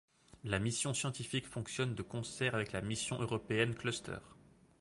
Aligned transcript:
La 0.43 0.57
mission 0.57 0.95
scientifique 0.95 1.45
fonctionne 1.45 1.93
de 1.93 2.01
concert 2.01 2.55
avec 2.55 2.71
la 2.71 2.81
mission 2.81 3.21
européenne 3.21 3.75
Cluster. 3.75 4.17